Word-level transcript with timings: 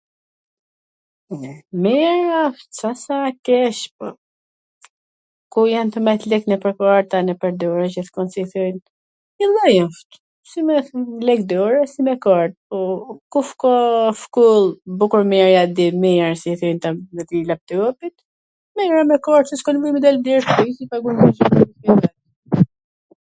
Mir 1.81 2.13
asht 2.43 2.69
se 2.79 2.89
s 3.03 3.17
a 3.17 3.17
kesh. 3.49 3.81
po 3.97 4.07
ku 5.55 5.61
jan 5.73 5.87
tu 5.95 5.99
met 6.07 6.21
lek 6.31 6.43
nwpwr 6.51 6.73
kurorat 6.79 7.07
tona, 7.11 7.25
nwpwr 7.27 7.51
dorw 7.65 7.81
qw 7.97 8.01
s 8.05 8.09
kan 8.15 8.27
si 8.37 8.41
thyen. 8.55 8.77
Njwlloj 9.43 9.75
asht, 9.85 10.09
si 10.53 10.59
me 10.71 10.75
lek 11.29 11.41
dore 11.53 11.81
si 11.93 11.99
me 12.09 12.13
kart, 12.25 12.53
po 12.69 12.77
kush 13.35 13.53
ka 13.65 13.73
shkoll 14.25 14.65
bukur 15.03 15.23
mir 15.33 15.47
ja 15.55 15.63
din 15.81 15.95
t 15.99 16.03
mirwn 16.07 16.39
si 16.45 16.57
i 16.57 16.61
thojn 16.63 16.79
kta 17.23 17.47
laptopit, 17.53 18.15
mir 18.75 18.91
a 19.05 19.07
me 19.13 19.23
kart 19.29 19.45
se 19.53 19.59
s 19.59 19.63
asht 19.63 19.67
nevoj 19.77 19.91
me 19.93 20.03
dal 20.05 20.17
n 20.19 20.25
der, 20.27 20.41
pagujn... 20.91 21.17